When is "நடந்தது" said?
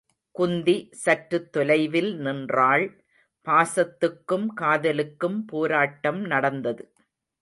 6.25-6.83